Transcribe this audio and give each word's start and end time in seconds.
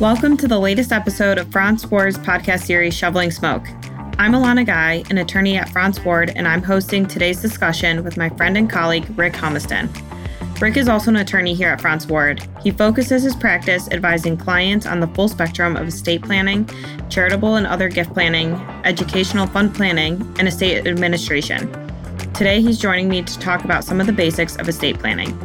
Welcome 0.00 0.38
to 0.38 0.48
the 0.48 0.58
latest 0.58 0.92
episode 0.92 1.36
of 1.36 1.52
Frantz 1.52 1.84
Ward's 1.84 2.16
podcast 2.16 2.62
series, 2.62 2.94
Shoveling 2.94 3.30
Smoke. 3.30 3.66
I'm 4.16 4.32
Alana 4.32 4.64
Guy, 4.64 5.04
an 5.10 5.18
attorney 5.18 5.58
at 5.58 5.68
Frantz 5.68 6.02
Ward, 6.02 6.32
and 6.34 6.48
I'm 6.48 6.62
hosting 6.62 7.06
today's 7.06 7.42
discussion 7.42 8.02
with 8.02 8.16
my 8.16 8.30
friend 8.30 8.56
and 8.56 8.70
colleague, 8.70 9.04
Rick 9.18 9.34
Humiston. 9.34 9.90
Rick 10.58 10.78
is 10.78 10.88
also 10.88 11.10
an 11.10 11.16
attorney 11.16 11.52
here 11.52 11.68
at 11.68 11.82
Frantz 11.82 12.06
Ward. 12.06 12.42
He 12.62 12.70
focuses 12.70 13.24
his 13.24 13.36
practice 13.36 13.90
advising 13.90 14.38
clients 14.38 14.86
on 14.86 15.00
the 15.00 15.06
full 15.08 15.28
spectrum 15.28 15.76
of 15.76 15.88
estate 15.88 16.22
planning, 16.22 16.66
charitable 17.10 17.56
and 17.56 17.66
other 17.66 17.90
gift 17.90 18.14
planning, 18.14 18.54
educational 18.84 19.48
fund 19.48 19.74
planning, 19.74 20.14
and 20.38 20.48
estate 20.48 20.86
administration. 20.86 21.70
Today, 22.32 22.62
he's 22.62 22.78
joining 22.78 23.10
me 23.10 23.20
to 23.20 23.38
talk 23.38 23.64
about 23.66 23.84
some 23.84 24.00
of 24.00 24.06
the 24.06 24.14
basics 24.14 24.56
of 24.56 24.66
estate 24.66 24.98
planning. 24.98 25.38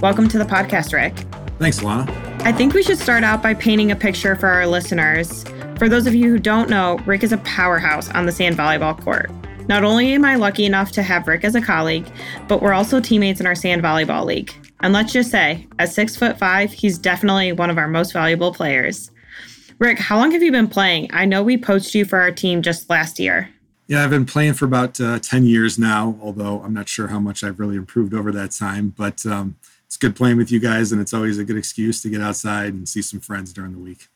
Welcome 0.00 0.28
to 0.28 0.38
the 0.38 0.46
podcast, 0.46 0.94
Rick. 0.94 1.14
Thanks, 1.58 1.80
Alana. 1.80 2.27
I 2.44 2.52
think 2.52 2.72
we 2.72 2.82
should 2.82 2.98
start 2.98 3.24
out 3.24 3.42
by 3.42 3.52
painting 3.54 3.90
a 3.90 3.96
picture 3.96 4.34
for 4.34 4.46
our 4.46 4.66
listeners. 4.66 5.44
For 5.76 5.88
those 5.88 6.06
of 6.06 6.14
you 6.14 6.30
who 6.30 6.38
don't 6.38 6.70
know, 6.70 6.98
Rick 7.04 7.22
is 7.22 7.32
a 7.32 7.38
powerhouse 7.38 8.08
on 8.10 8.26
the 8.26 8.32
sand 8.32 8.56
volleyball 8.56 8.98
court. 8.98 9.30
Not 9.68 9.84
only 9.84 10.14
am 10.14 10.24
I 10.24 10.36
lucky 10.36 10.64
enough 10.64 10.92
to 10.92 11.02
have 11.02 11.28
Rick 11.28 11.44
as 11.44 11.54
a 11.54 11.60
colleague, 11.60 12.06
but 12.46 12.62
we're 12.62 12.72
also 12.72 13.00
teammates 13.00 13.40
in 13.40 13.46
our 13.46 13.54
sand 13.54 13.82
volleyball 13.82 14.24
league. 14.24 14.52
And 14.80 14.94
let's 14.94 15.12
just 15.12 15.30
say, 15.30 15.66
at 15.78 15.90
six 15.90 16.16
foot 16.16 16.38
five, 16.38 16.72
he's 16.72 16.96
definitely 16.96 17.52
one 17.52 17.68
of 17.68 17.76
our 17.76 17.88
most 17.88 18.12
valuable 18.12 18.54
players. 18.54 19.10
Rick, 19.78 19.98
how 19.98 20.16
long 20.16 20.30
have 20.30 20.42
you 20.42 20.50
been 20.50 20.68
playing? 20.68 21.08
I 21.12 21.26
know 21.26 21.42
we 21.42 21.58
poached 21.58 21.94
you 21.94 22.04
for 22.04 22.18
our 22.18 22.32
team 22.32 22.62
just 22.62 22.88
last 22.88 23.20
year. 23.20 23.50
Yeah, 23.88 24.04
I've 24.04 24.10
been 24.10 24.26
playing 24.26 24.54
for 24.54 24.64
about 24.64 25.00
uh, 25.00 25.18
10 25.18 25.44
years 25.44 25.78
now, 25.78 26.18
although 26.20 26.62
I'm 26.62 26.74
not 26.74 26.88
sure 26.88 27.08
how 27.08 27.18
much 27.18 27.44
I've 27.44 27.58
really 27.58 27.76
improved 27.76 28.14
over 28.14 28.32
that 28.32 28.52
time. 28.52 28.94
But 28.96 29.24
um, 29.26 29.56
it's 29.88 29.96
good 29.96 30.14
playing 30.14 30.36
with 30.36 30.52
you 30.52 30.60
guys, 30.60 30.92
and 30.92 31.00
it's 31.00 31.14
always 31.14 31.38
a 31.38 31.44
good 31.44 31.56
excuse 31.56 32.02
to 32.02 32.10
get 32.10 32.20
outside 32.20 32.74
and 32.74 32.86
see 32.86 33.00
some 33.00 33.20
friends 33.20 33.54
during 33.54 33.72
the 33.72 33.78
week. 33.78 34.08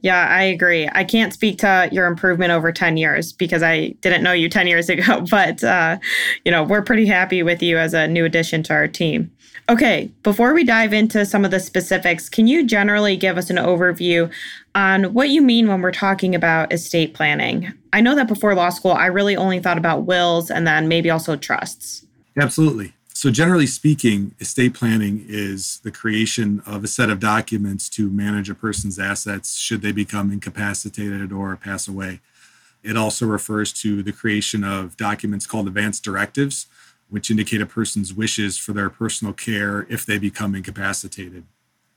Yeah, 0.00 0.28
I 0.28 0.44
agree. 0.44 0.88
I 0.92 1.02
can't 1.02 1.32
speak 1.32 1.58
to 1.58 1.88
your 1.90 2.06
improvement 2.06 2.52
over 2.52 2.70
10 2.70 2.96
years 2.96 3.32
because 3.32 3.60
I 3.60 3.88
didn't 4.00 4.22
know 4.22 4.30
you 4.30 4.48
10 4.48 4.68
years 4.68 4.88
ago, 4.88 5.22
but 5.28 5.64
uh, 5.64 5.98
you 6.44 6.52
know, 6.52 6.62
we're 6.62 6.82
pretty 6.82 7.04
happy 7.04 7.42
with 7.42 7.60
you 7.64 7.78
as 7.78 7.94
a 7.94 8.06
new 8.06 8.24
addition 8.24 8.62
to 8.64 8.74
our 8.74 8.86
team. 8.86 9.28
Okay, 9.68 10.08
before 10.22 10.54
we 10.54 10.62
dive 10.62 10.92
into 10.92 11.26
some 11.26 11.44
of 11.44 11.50
the 11.50 11.58
specifics, 11.58 12.28
can 12.28 12.46
you 12.46 12.64
generally 12.64 13.16
give 13.16 13.36
us 13.36 13.50
an 13.50 13.56
overview 13.56 14.32
on 14.76 15.12
what 15.12 15.30
you 15.30 15.42
mean 15.42 15.66
when 15.66 15.82
we're 15.82 15.90
talking 15.90 16.32
about 16.32 16.72
estate 16.72 17.12
planning? 17.12 17.72
I 17.92 18.00
know 18.00 18.14
that 18.14 18.28
before 18.28 18.54
law 18.54 18.70
school, 18.70 18.92
I 18.92 19.06
really 19.06 19.36
only 19.36 19.58
thought 19.58 19.78
about 19.78 20.04
wills 20.04 20.48
and 20.48 20.64
then 20.64 20.86
maybe 20.86 21.10
also 21.10 21.34
trusts. 21.34 22.06
Absolutely. 22.38 22.94
So, 23.18 23.32
generally 23.32 23.66
speaking, 23.66 24.36
estate 24.38 24.74
planning 24.74 25.26
is 25.26 25.80
the 25.82 25.90
creation 25.90 26.62
of 26.64 26.84
a 26.84 26.86
set 26.86 27.10
of 27.10 27.18
documents 27.18 27.88
to 27.88 28.08
manage 28.08 28.48
a 28.48 28.54
person's 28.54 28.96
assets 28.96 29.58
should 29.58 29.82
they 29.82 29.90
become 29.90 30.30
incapacitated 30.30 31.32
or 31.32 31.56
pass 31.56 31.88
away. 31.88 32.20
It 32.84 32.96
also 32.96 33.26
refers 33.26 33.72
to 33.82 34.04
the 34.04 34.12
creation 34.12 34.62
of 34.62 34.96
documents 34.96 35.46
called 35.46 35.66
advance 35.66 35.98
directives, 35.98 36.68
which 37.08 37.28
indicate 37.28 37.60
a 37.60 37.66
person's 37.66 38.14
wishes 38.14 38.56
for 38.56 38.72
their 38.72 38.88
personal 38.88 39.34
care 39.34 39.84
if 39.90 40.06
they 40.06 40.18
become 40.18 40.54
incapacitated. 40.54 41.42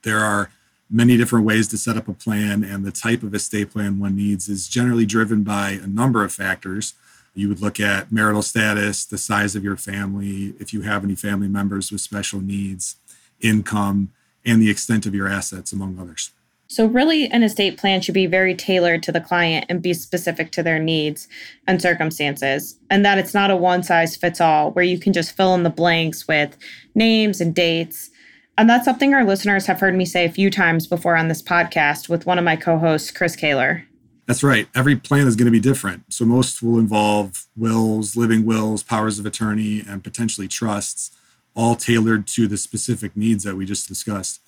There 0.01 0.21
are 0.21 0.49
many 0.89 1.17
different 1.17 1.45
ways 1.45 1.67
to 1.67 1.77
set 1.77 1.97
up 1.97 2.07
a 2.07 2.13
plan, 2.13 2.63
and 2.63 2.83
the 2.83 2.91
type 2.91 3.21
of 3.21 3.35
estate 3.35 3.69
plan 3.69 3.99
one 3.99 4.15
needs 4.15 4.49
is 4.49 4.67
generally 4.67 5.05
driven 5.05 5.43
by 5.43 5.69
a 5.69 5.85
number 5.85 6.23
of 6.23 6.33
factors 6.33 6.95
you 7.33 7.47
would 7.49 7.61
look 7.61 7.79
at 7.79 8.11
marital 8.11 8.41
status, 8.41 9.05
the 9.05 9.17
size 9.17 9.55
of 9.55 9.63
your 9.63 9.77
family, 9.77 10.53
if 10.59 10.73
you 10.73 10.81
have 10.81 11.03
any 11.03 11.15
family 11.15 11.47
members 11.47 11.91
with 11.91 12.01
special 12.01 12.41
needs, 12.41 12.97
income, 13.39 14.11
and 14.45 14.61
the 14.61 14.69
extent 14.69 15.05
of 15.05 15.15
your 15.15 15.27
assets, 15.27 15.71
among 15.71 15.99
others. 15.99 16.31
So, 16.67 16.85
really, 16.85 17.27
an 17.27 17.43
estate 17.43 17.77
plan 17.77 17.99
should 17.99 18.13
be 18.13 18.27
very 18.27 18.55
tailored 18.55 19.03
to 19.03 19.11
the 19.11 19.19
client 19.19 19.65
and 19.67 19.81
be 19.81 19.93
specific 19.93 20.51
to 20.51 20.63
their 20.63 20.79
needs 20.79 21.27
and 21.67 21.81
circumstances, 21.81 22.79
and 22.89 23.05
that 23.05 23.17
it's 23.17 23.33
not 23.33 23.51
a 23.51 23.57
one 23.57 23.83
size 23.83 24.15
fits 24.15 24.39
all 24.39 24.71
where 24.71 24.85
you 24.85 24.97
can 24.97 25.11
just 25.11 25.35
fill 25.35 25.53
in 25.53 25.63
the 25.63 25.69
blanks 25.69 26.29
with 26.29 26.57
names 26.95 27.41
and 27.41 27.53
dates. 27.53 28.09
And 28.57 28.69
that's 28.69 28.85
something 28.85 29.13
our 29.13 29.25
listeners 29.25 29.65
have 29.65 29.81
heard 29.81 29.95
me 29.95 30.05
say 30.05 30.23
a 30.23 30.31
few 30.31 30.49
times 30.49 30.87
before 30.87 31.17
on 31.17 31.27
this 31.27 31.41
podcast 31.41 32.07
with 32.07 32.25
one 32.25 32.37
of 32.37 32.45
my 32.45 32.55
co 32.55 32.77
hosts, 32.77 33.11
Chris 33.11 33.35
Kaler. 33.35 33.85
That's 34.27 34.43
right. 34.43 34.67
Every 34.75 34.95
plan 34.95 35.27
is 35.27 35.35
going 35.35 35.45
to 35.45 35.51
be 35.51 35.59
different. 35.59 36.13
So 36.13 36.25
most 36.25 36.61
will 36.61 36.79
involve 36.79 37.47
wills, 37.55 38.15
living 38.15 38.45
wills, 38.45 38.83
powers 38.83 39.19
of 39.19 39.25
attorney, 39.25 39.83
and 39.87 40.03
potentially 40.03 40.47
trusts, 40.47 41.11
all 41.55 41.75
tailored 41.75 42.27
to 42.27 42.47
the 42.47 42.57
specific 42.57 43.17
needs 43.17 43.43
that 43.43 43.55
we 43.55 43.65
just 43.65 43.87
discussed. 43.87 44.39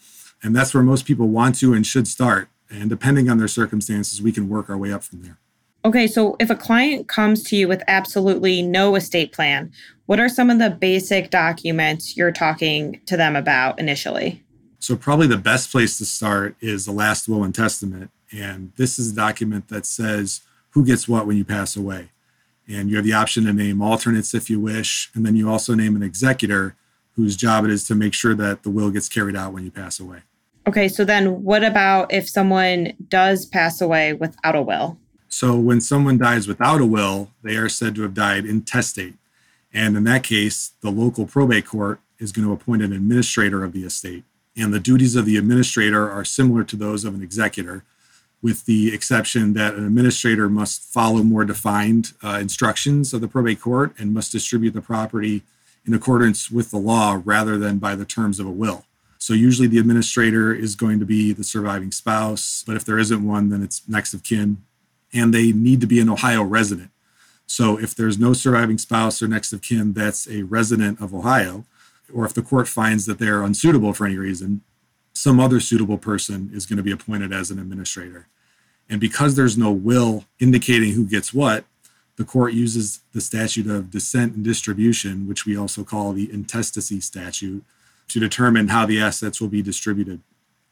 And 0.42 0.56
that's 0.56 0.74
where 0.74 0.84
most 0.84 1.06
people 1.06 1.28
want 1.28 1.56
to 1.60 1.74
and 1.74 1.86
should 1.86 2.08
start. 2.08 2.50
And 2.70 2.90
depending 2.90 3.30
on 3.30 3.38
their 3.38 3.48
circumstances, 3.48 4.22
we 4.22 4.32
can 4.32 4.50
work 4.50 4.70
our 4.70 4.78
way 4.78 4.92
up 4.92 5.04
from 5.04 5.22
there. 5.22 5.38
Okay, 5.86 6.08
so 6.08 6.38
if 6.40 6.50
a 6.50 6.56
client 6.56 7.10
comes 7.10 7.44
to 7.44 7.58
you 7.58 7.68
with 7.68 7.84
absolutely 7.88 8.62
no 8.62 8.96
estate 8.96 9.34
plan, 9.34 9.72
what 10.06 10.20
are 10.20 10.30
some 10.30 10.50
of 10.50 10.60
the 10.60 10.70
basic 10.70 11.30
documents 11.30 12.16
you're 12.16 12.32
talking 12.32 13.02
to 13.06 13.18
them 13.18 13.36
about 13.36 13.80
initially? 13.80 14.42
So, 14.80 14.96
probably 14.96 15.28
the 15.28 15.38
best 15.38 15.72
place 15.72 15.98
to 15.98 16.06
start 16.06 16.56
is 16.62 16.86
the 16.86 16.92
last 16.92 17.28
will 17.28 17.44
and 17.44 17.54
testament. 17.54 18.12
And 18.34 18.72
this 18.78 18.98
is 18.98 19.12
a 19.12 19.16
document 19.16 19.68
that 19.68 19.86
says 19.86 20.42
who 20.72 20.86
gets 20.86 21.08
what 21.08 21.28
when 21.28 21.38
you 21.38 21.46
pass 21.46 21.76
away. 21.76 22.10
And 22.68 22.90
you 22.90 22.96
have 22.96 23.06
the 23.06 23.14
option 23.14 23.46
to 23.46 23.54
name 23.54 23.82
alternates 23.82 24.34
if 24.34 24.50
you 24.50 24.60
wish. 24.60 25.12
And 25.14 25.26
then 25.26 25.36
you 25.36 25.50
also 25.50 25.76
name 25.76 25.96
an 25.96 26.04
executor 26.04 26.76
whose 27.16 27.36
job 27.36 27.66
it 27.66 27.72
is 27.72 27.84
to 27.86 27.96
make 27.96 28.14
sure 28.14 28.34
that 28.36 28.64
the 28.64 28.70
will 28.70 28.90
gets 28.90 29.10
carried 29.10 29.36
out 29.36 29.54
when 29.54 29.64
you 29.64 29.72
pass 29.72 30.00
away. 30.00 30.20
Okay, 30.66 30.88
so 30.88 31.04
then 31.04 31.44
what 31.44 31.64
about 31.64 32.12
if 32.12 32.28
someone 32.28 32.94
does 33.10 33.46
pass 33.46 33.82
away 33.82 34.14
without 34.14 34.56
a 34.56 34.62
will? 34.62 34.98
So 35.28 35.58
when 35.58 35.82
someone 35.82 36.18
dies 36.18 36.48
without 36.48 36.80
a 36.80 36.86
will, 36.86 37.32
they 37.44 37.58
are 37.58 37.70
said 37.70 37.96
to 37.96 38.04
have 38.04 38.14
died 38.14 38.46
intestate. 38.46 39.16
And 39.74 39.98
in 39.98 40.04
that 40.06 40.24
case, 40.24 40.72
the 40.82 40.92
local 40.92 41.26
probate 41.26 41.66
court 41.66 42.00
is 42.20 42.32
going 42.32 42.48
to 42.48 42.54
appoint 42.54 42.82
an 42.82 42.94
administrator 42.94 43.64
of 43.64 43.74
the 43.74 43.84
estate. 43.84 44.24
And 44.56 44.74
the 44.74 44.80
duties 44.80 45.16
of 45.16 45.26
the 45.26 45.36
administrator 45.36 46.10
are 46.10 46.24
similar 46.24 46.64
to 46.64 46.76
those 46.76 47.04
of 47.04 47.14
an 47.14 47.24
executor 47.24 47.84
with 48.44 48.66
the 48.66 48.94
exception 48.94 49.54
that 49.54 49.74
an 49.74 49.86
administrator 49.86 50.50
must 50.50 50.84
follow 50.84 51.24
more 51.24 51.46
defined 51.46 52.12
uh, 52.22 52.38
instructions 52.42 53.14
of 53.14 53.22
the 53.22 53.28
probate 53.28 53.62
court 53.62 53.94
and 53.98 54.14
must 54.14 54.34
distribute 54.34 54.72
the 54.72 54.81
property 54.81 55.42
in 55.88 55.94
accordance 55.94 56.52
with 56.52 56.70
the 56.70 56.78
law 56.78 57.22
rather 57.24 57.58
than 57.58 57.78
by 57.78 57.96
the 57.96 58.06
terms 58.06 58.42
of 58.42 58.46
a 58.46 58.52
will. 58.52 58.86
So 59.18 59.34
usually 59.34 59.70
the 59.70 59.80
administrator 59.80 60.54
is 60.54 60.76
going 60.76 61.00
to 61.00 61.06
be 61.06 61.31
the 61.31 61.46
surviving 61.46 61.94
spouse, 61.94 62.66
but 62.68 62.76
if 62.76 62.84
there 62.84 63.00
isn't 63.00 63.26
one, 63.26 63.48
then 63.48 63.64
it's 63.64 63.88
next 63.88 64.14
of 64.14 64.24
kin. 64.24 64.58
And 65.14 65.34
they 65.34 65.54
need 65.54 65.80
to 65.80 65.88
be 65.88 66.02
an 66.02 66.10
Ohio 66.10 66.44
resident. 66.44 66.92
So 67.46 67.80
if 67.80 67.96
there's 67.96 68.20
no 68.20 68.34
surviving 68.34 68.78
spouse 68.78 69.22
or 69.22 69.30
next 69.30 69.54
of 69.54 69.62
kin 69.62 69.94
that's 69.94 70.28
a 70.28 70.44
resident 70.44 71.00
of 71.00 71.14
Ohio, 71.14 71.64
or 72.14 72.25
if 72.25 72.34
the 72.34 72.42
court 72.42 72.68
finds 72.68 73.06
that 73.06 73.20
they're 73.20 73.44
unsuitable 73.44 73.94
for 73.94 74.06
any 74.06 74.18
reason, 74.18 74.62
some 75.24 75.40
other 75.40 75.62
suitable 75.62 75.98
person 75.98 76.52
is 76.54 76.66
going 76.66 76.76
to 76.76 76.84
be 76.84 76.92
appointed 76.92 77.32
as 77.32 77.50
an 77.50 77.58
administrator. 77.58 78.28
And 78.90 79.00
because 79.00 79.38
there's 79.38 79.58
no 79.58 79.72
will 79.72 80.26
indicating 80.38 80.92
who 80.92 81.06
gets 81.06 81.34
what, 81.34 81.64
the 82.18 82.26
court 82.26 82.52
uses 82.52 83.00
the 83.14 83.22
statute 83.22 83.68
of 83.68 83.90
descent 83.90 84.36
and 84.36 84.44
distribution, 84.44 85.26
which 85.26 85.46
we 85.46 85.58
also 85.58 85.86
call 85.86 86.12
the 86.12 86.30
intestacy 86.30 87.00
statute, 87.00 87.64
to 88.10 88.20
determine 88.20 88.68
how 88.68 88.86
the 88.86 89.00
assets 89.00 89.40
will 89.40 89.48
be 89.48 89.62
distributed. 89.62 90.20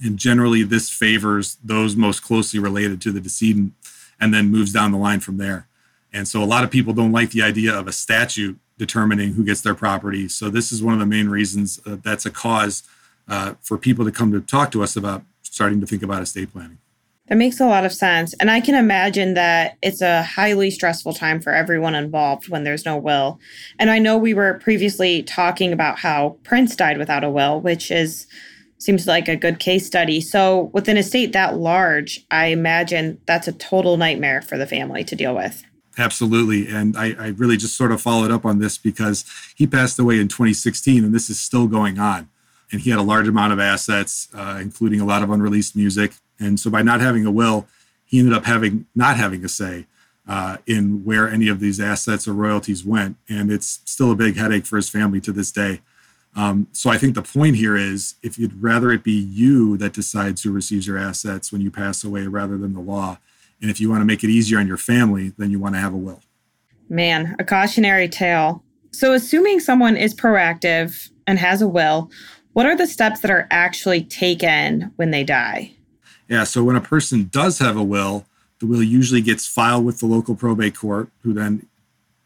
And 0.02 0.18
generally, 0.18 0.64
this 0.64 0.90
favors 0.90 1.56
those 1.64 1.96
most 1.96 2.22
closely 2.22 2.60
related 2.60 3.00
to 3.04 3.14
the 3.14 3.22
decedent 3.22 3.72
and 4.20 4.34
then 4.34 4.52
moves 4.52 4.74
down 4.74 4.92
the 4.92 4.98
line 4.98 5.22
from 5.22 5.38
there. 5.38 5.70
And 6.12 6.28
so, 6.28 6.44
a 6.44 6.52
lot 6.54 6.66
of 6.66 6.72
people 6.72 6.92
don't 6.92 7.14
like 7.14 7.32
the 7.32 7.42
idea 7.42 7.74
of 7.74 7.88
a 7.88 7.94
statute 7.94 8.60
determining 8.78 9.32
who 9.36 9.46
gets 9.46 9.62
their 9.62 9.76
property. 9.76 10.28
So, 10.28 10.50
this 10.50 10.74
is 10.74 10.84
one 10.84 10.94
of 10.94 11.00
the 11.00 11.06
main 11.06 11.30
reasons 11.30 11.80
uh, 11.86 11.96
that's 12.04 12.26
a 12.26 12.32
cause 12.32 12.84
uh, 13.32 13.56
for 13.62 13.78
people 13.78 14.04
to 14.04 14.12
come 14.12 14.32
to 14.34 14.42
talk 14.42 14.72
to 14.72 14.84
us 14.84 14.96
about 14.96 15.24
starting 15.42 15.80
to 15.80 15.88
think 15.88 16.04
about 16.04 16.22
estate 16.22 16.52
planning. 16.52 16.78
That 17.28 17.38
makes 17.38 17.62
a 17.62 17.66
lot 17.66 17.86
of 17.86 17.94
sense. 17.94 18.34
And 18.42 18.52
I 18.52 18.60
can 18.60 18.76
imagine 18.76 19.36
that 19.36 19.78
it's 19.82 20.02
a 20.02 20.22
highly 20.22 20.70
stressful 20.70 21.14
time 21.14 21.40
for 21.40 21.54
everyone 21.54 21.96
involved 21.96 22.50
when 22.50 22.66
there's 22.66 22.86
no 22.86 22.98
will. 22.98 23.40
And 23.80 23.90
I 23.90 24.00
know 24.00 24.18
we 24.18 24.34
were 24.34 24.56
previously 24.56 25.24
talking 25.24 25.72
about 25.72 25.98
how 26.00 26.36
Prince 26.44 26.76
died 26.76 26.98
without 26.98 27.24
a 27.24 27.30
will, 27.30 27.62
which 27.62 27.90
is 27.90 28.28
seems 28.80 29.08
like 29.08 29.30
a 29.30 29.38
good 29.38 29.60
case 29.60 29.86
study. 29.86 30.20
So, 30.20 30.72
with 30.74 30.90
an 30.90 30.98
estate 30.98 31.32
that 31.32 31.56
large, 31.56 32.26
I 32.32 32.48
imagine 32.48 33.22
that's 33.28 33.48
a 33.48 33.54
total 33.54 33.96
nightmare 33.96 34.42
for 34.42 34.58
the 34.58 34.68
family 34.68 35.04
to 35.06 35.16
deal 35.16 35.36
with. 35.36 35.64
Absolutely. 35.98 36.68
And 36.68 36.98
I, 36.98 37.14
I 37.18 37.28
really 37.28 37.58
just 37.58 37.78
sort 37.78 37.92
of 37.92 38.02
followed 38.02 38.32
up 38.32 38.44
on 38.44 38.60
this 38.60 38.78
because 38.78 39.24
he 39.56 39.68
passed 39.68 40.00
away 40.00 40.20
in 40.20 40.28
2016 40.28 41.04
and 41.04 41.14
this 41.14 41.30
is 41.30 41.40
still 41.40 41.68
going 41.68 42.00
on. 42.00 42.30
And 42.72 42.82
he 42.82 42.90
had 42.90 43.00
a 43.00 43.04
large 43.04 43.28
amount 43.28 43.54
of 43.54 43.60
assets, 43.60 44.30
uh, 44.34 44.60
including 44.62 45.02
a 45.02 45.06
lot 45.06 45.24
of 45.24 45.30
unreleased 45.30 45.76
music 45.76 46.14
and 46.42 46.60
so 46.60 46.70
by 46.70 46.82
not 46.82 47.00
having 47.00 47.26
a 47.26 47.32
will, 47.32 47.68
he 48.04 48.20
ended 48.20 48.34
up 48.34 48.46
having 48.46 48.88
not 48.96 49.16
having 49.16 49.46
a 49.46 49.48
say 49.48 49.86
uh, 50.28 50.58
in 50.66 51.06
where 51.06 51.30
any 51.30 51.48
of 51.48 51.60
these 51.60 51.80
assets 51.80 52.28
or 52.28 52.34
royalties 52.34 52.84
went. 52.84 53.16
And 53.30 53.52
it's 53.52 53.80
still 53.86 54.12
a 54.12 54.16
big 54.16 54.36
headache 54.36 54.66
for 54.66 54.76
his 54.76 54.90
family 54.90 55.22
to 55.22 55.32
this 55.32 55.52
day. 55.52 55.82
Um, 56.36 56.68
so 56.72 56.90
I 56.90 56.98
think 56.98 57.16
the 57.16 57.22
point 57.22 57.58
here 57.58 57.76
is 57.76 58.16
if 58.24 58.40
you'd 58.40 58.62
rather 58.62 58.92
it 58.92 59.04
be 59.04 59.12
you 59.12 59.78
that 59.78 59.94
decides 59.94 60.42
who 60.44 60.52
receives 60.52 60.88
your 60.88 60.98
assets 60.98 61.52
when 61.52 61.62
you 61.62 61.70
pass 61.70 62.04
away 62.04 62.26
rather 62.28 62.58
than 62.58 62.74
the 62.74 62.80
law, 62.80 63.20
and 63.62 63.70
if 63.70 63.80
you 63.80 63.90
want 63.90 64.02
to 64.02 64.06
make 64.06 64.24
it 64.24 64.30
easier 64.30 64.58
on 64.58 64.66
your 64.66 64.78
family, 64.78 65.34
then 65.38 65.52
you 65.52 65.60
want 65.60 65.76
to 65.76 65.82
have 65.82 65.94
a 65.94 65.98
will. 65.98 66.22
Man, 66.90 67.36
a 67.38 67.44
cautionary 67.44 68.10
tale. 68.10 68.64
So, 68.92 69.14
assuming 69.14 69.60
someone 69.60 69.96
is 69.96 70.16
proactive 70.16 71.10
and 71.28 71.38
has 71.38 71.62
a 71.62 71.68
will, 71.68 72.10
what 72.54 72.66
are 72.66 72.76
the 72.76 72.88
steps 72.88 73.22
that 73.22 73.32
are 73.32 73.48
actually 73.52 74.04
taken 74.04 74.92
when 74.96 75.12
they 75.12 75.24
die? 75.24 75.74
Yeah, 76.28 76.44
so 76.44 76.64
when 76.64 76.76
a 76.76 76.82
person 76.82 77.30
does 77.32 77.60
have 77.60 77.76
a 77.76 77.84
will, 77.84 78.26
the 78.60 78.66
will 78.66 78.84
usually 78.84 79.22
gets 79.22 79.48
filed 79.48 79.86
with 79.86 80.00
the 80.00 80.06
local 80.06 80.36
probate 80.36 80.76
court, 80.76 81.10
who 81.24 81.34
then 81.34 81.68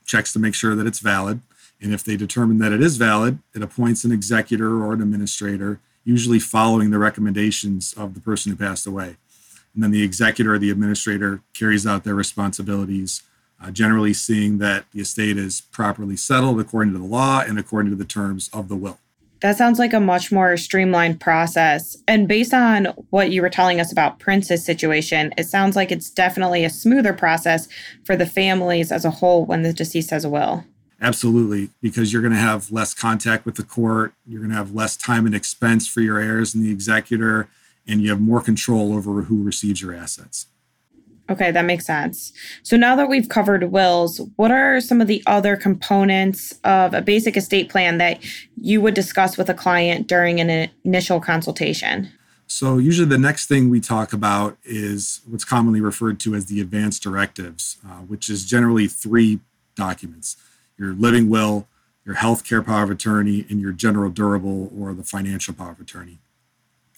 checks 0.06 0.34
to 0.34 0.40
make 0.40 0.54
sure 0.54 0.76
that 0.76 0.86
it's 0.86 1.00
valid. 1.00 1.42
And 1.82 1.94
if 1.94 2.04
they 2.04 2.16
determine 2.16 2.60
that 2.60 2.72
it 2.72 2.82
is 2.82 2.98
valid, 2.98 3.40
it 3.54 3.62
appoints 3.62 4.04
an 4.04 4.12
executor 4.12 4.84
or 4.84 4.94
an 4.94 5.02
administrator, 5.02 5.80
usually 6.04 6.40
following 6.40 6.92
the 6.92 7.00
recommendations 7.00 7.94
of 7.94 8.14
the 8.14 8.22
person 8.22 8.52
who 8.52 8.58
passed 8.58 8.86
away. 8.86 9.18
And 9.74 9.84
then 9.84 9.92
the 9.92 10.04
executor 10.04 10.54
or 10.54 10.60
the 10.60 10.72
administrator 10.72 11.42
carries 11.54 11.86
out 11.86 12.04
their 12.04 12.16
responsibilities, 12.16 13.24
uh, 13.62 13.72
generally 13.72 14.14
seeing 14.14 14.58
that 14.60 14.86
the 14.92 15.02
estate 15.02 15.38
is 15.38 15.62
properly 15.62 16.16
settled 16.16 16.60
according 16.60 16.94
to 16.94 17.00
the 17.00 17.06
law 17.06 17.42
and 17.42 17.60
according 17.60 17.92
to 17.92 17.98
the 17.98 18.06
terms 18.06 18.50
of 18.54 18.70
the 18.70 18.76
will. 18.76 19.00
That 19.42 19.58
sounds 19.58 19.80
like 19.80 19.94
a 19.94 20.00
much 20.00 20.32
more 20.32 20.58
streamlined 20.58 21.20
process. 21.20 21.98
And 22.08 22.28
based 22.28 22.54
on 22.54 22.86
what 23.10 23.32
you 23.32 23.42
were 23.42 23.50
telling 23.50 23.80
us 23.80 23.92
about 23.92 24.20
Prince's 24.20 24.66
situation, 24.66 25.34
it 25.38 25.46
sounds 25.46 25.76
like 25.76 25.92
it's 25.92 26.10
definitely 26.10 26.64
a 26.64 26.70
smoother 26.70 27.14
process 27.14 27.68
for 28.04 28.16
the 28.16 28.26
families 28.26 28.92
as 28.92 29.06
a 29.06 29.12
whole 29.12 29.46
when 29.46 29.64
the 29.64 29.74
deceased 29.74 30.10
has 30.10 30.26
a 30.26 30.30
will. 30.30 30.64
Absolutely, 31.02 31.70
because 31.82 32.14
you're 32.14 32.22
going 32.22 32.34
to 32.34 32.40
have 32.40 32.72
less 32.72 32.94
contact 32.94 33.46
with 33.46 33.56
the 33.56 33.64
court. 33.64 34.14
You're 34.26 34.40
going 34.40 34.52
to 34.52 34.58
have 34.58 34.74
less 34.74 34.96
time 34.96 35.26
and 35.26 35.36
expense 35.36 35.88
for 35.88 36.00
your 36.00 36.18
heirs 36.18 36.56
and 36.56 36.64
the 36.64 36.72
executor, 36.72 37.50
and 37.86 38.02
you 38.02 38.10
have 38.10 38.22
more 38.22 38.42
control 38.42 38.96
over 38.96 39.24
who 39.24 39.44
receives 39.44 39.82
your 39.82 39.94
assets. 39.94 40.48
Okay, 41.30 41.50
that 41.52 41.66
makes 41.66 41.86
sense. 41.86 42.34
So 42.62 42.78
now 42.78 42.96
that 42.96 43.10
we've 43.10 43.30
covered 43.30 43.72
wills, 43.72 44.22
what 44.36 44.52
are 44.52 44.80
some 44.80 45.02
of 45.02 45.08
the 45.08 45.24
other 45.26 45.56
components 45.56 46.54
of 46.64 46.94
a 46.94 47.02
basic 47.02 47.36
estate 47.36 47.70
plan 47.70 47.98
that 47.98 48.24
you 48.56 48.80
would 48.82 48.94
discuss 48.94 49.36
with 49.36 49.50
a 49.50 49.54
client 49.56 50.08
during 50.08 50.40
an 50.40 50.70
initial 50.84 51.20
consultation? 51.20 52.12
So, 52.48 52.78
usually 52.78 53.08
the 53.08 53.18
next 53.18 53.48
thing 53.48 53.70
we 53.70 53.80
talk 53.80 54.14
about 54.14 54.58
is 54.64 55.22
what's 55.28 55.44
commonly 55.44 55.82
referred 55.82 56.20
to 56.22 56.36
as 56.36 56.46
the 56.46 56.62
advance 56.62 57.00
directives, 57.00 57.78
uh, 57.84 58.02
which 58.02 58.30
is 58.30 58.46
generally 58.46 58.88
three 58.88 59.40
documents 59.76 60.38
your 60.78 60.94
living 60.94 61.30
will, 61.30 61.68
your 62.06 62.16
health 62.16 62.44
care 62.44 62.62
power 62.62 62.84
of 62.84 62.92
attorney, 62.92 63.46
and 63.50 63.62
your 63.62 63.72
general 63.72 64.12
durable 64.12 64.72
or 64.78 64.94
the 64.94 65.04
financial 65.04 65.54
power 65.54 65.72
of 65.72 65.80
attorney. 65.80 66.20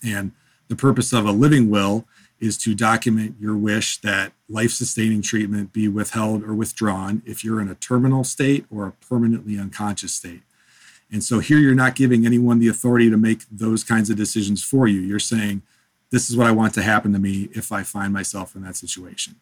And 0.04 0.32
the 0.68 0.76
purpose 0.76 1.14
of 1.14 1.26
a 1.26 1.32
living 1.32 1.70
will 1.70 2.06
is 2.40 2.58
to 2.58 2.76
document 2.76 3.36
your 3.40 3.58
wish 3.58 3.98
that 3.98 4.32
life 4.48 4.72
sustaining 4.72 5.22
treatment 5.22 5.74
be 5.74 5.88
withheld 5.88 6.44
or 6.44 6.54
withdrawn 6.54 7.22
if 7.26 7.44
you're 7.44 7.60
in 7.60 7.70
a 7.70 7.76
terminal 7.76 8.24
state 8.24 8.66
or 8.70 8.88
a 8.88 8.92
permanently 8.92 9.60
unconscious 9.60 10.14
state. 10.14 10.42
And 11.12 11.24
so 11.24 11.40
here 11.40 11.58
you're 11.58 11.74
not 11.74 11.96
giving 11.96 12.26
anyone 12.26 12.60
the 12.60 12.68
authority 12.68 13.10
to 13.10 13.18
make 13.18 13.44
those 13.52 13.84
kinds 13.84 14.10
of 14.10 14.18
decisions 14.18 14.64
for 14.64 14.88
you. 14.88 15.00
You're 15.00 15.20
saying, 15.20 15.62
this 16.12 16.30
is 16.30 16.38
what 16.38 16.48
I 16.48 16.52
want 16.52 16.74
to 16.76 16.82
happen 16.82 17.14
to 17.14 17.20
me 17.20 17.50
if 17.54 17.72
I 17.72 17.84
find 17.84 18.14
myself 18.14 18.56
in 18.56 18.62
that 18.64 18.76
situation. 18.76 19.36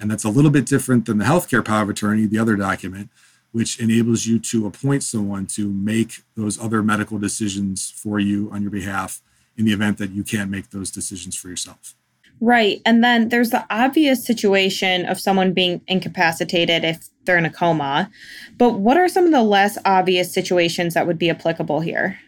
And 0.00 0.10
that's 0.10 0.24
a 0.24 0.30
little 0.30 0.50
bit 0.50 0.66
different 0.66 1.06
than 1.06 1.18
the 1.18 1.24
healthcare 1.24 1.64
power 1.64 1.82
of 1.82 1.90
attorney, 1.90 2.26
the 2.26 2.38
other 2.38 2.56
document, 2.56 3.10
which 3.52 3.80
enables 3.80 4.26
you 4.26 4.38
to 4.38 4.66
appoint 4.66 5.02
someone 5.02 5.46
to 5.46 5.68
make 5.68 6.22
those 6.36 6.60
other 6.60 6.82
medical 6.82 7.18
decisions 7.18 7.90
for 7.90 8.18
you 8.18 8.50
on 8.52 8.62
your 8.62 8.70
behalf 8.70 9.20
in 9.56 9.64
the 9.64 9.72
event 9.72 9.98
that 9.98 10.10
you 10.10 10.22
can't 10.22 10.50
make 10.50 10.70
those 10.70 10.90
decisions 10.90 11.34
for 11.34 11.48
yourself. 11.48 11.94
Right. 12.40 12.80
And 12.86 13.02
then 13.02 13.30
there's 13.30 13.50
the 13.50 13.66
obvious 13.70 14.24
situation 14.24 15.06
of 15.06 15.20
someone 15.20 15.52
being 15.52 15.80
incapacitated 15.88 16.84
if 16.84 17.08
they're 17.24 17.38
in 17.38 17.44
a 17.44 17.50
coma. 17.50 18.10
But 18.56 18.74
what 18.74 18.96
are 18.96 19.08
some 19.08 19.26
of 19.26 19.32
the 19.32 19.42
less 19.42 19.76
obvious 19.84 20.32
situations 20.32 20.94
that 20.94 21.06
would 21.06 21.18
be 21.18 21.30
applicable 21.30 21.80
here? 21.80 22.18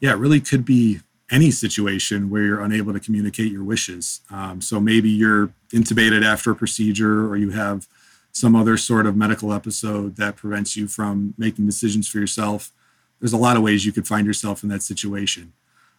Yeah, 0.00 0.12
it 0.12 0.18
really 0.18 0.40
could 0.40 0.64
be 0.64 1.00
any 1.30 1.50
situation 1.50 2.30
where 2.30 2.42
you're 2.42 2.62
unable 2.62 2.92
to 2.92 3.00
communicate 3.00 3.52
your 3.52 3.64
wishes. 3.64 4.20
Um, 4.30 4.60
so 4.60 4.80
maybe 4.80 5.10
you're 5.10 5.52
intubated 5.72 6.24
after 6.24 6.50
a 6.50 6.56
procedure 6.56 7.26
or 7.28 7.36
you 7.36 7.50
have 7.50 7.86
some 8.32 8.56
other 8.56 8.76
sort 8.76 9.06
of 9.06 9.16
medical 9.16 9.52
episode 9.52 10.16
that 10.16 10.36
prevents 10.36 10.76
you 10.76 10.86
from 10.86 11.34
making 11.36 11.66
decisions 11.66 12.08
for 12.08 12.18
yourself. 12.18 12.72
There's 13.20 13.32
a 13.32 13.38
lot 13.38 13.56
of 13.56 13.62
ways 13.62 13.84
you 13.84 13.92
could 13.92 14.06
find 14.06 14.26
yourself 14.26 14.62
in 14.62 14.68
that 14.70 14.82
situation. 14.82 15.52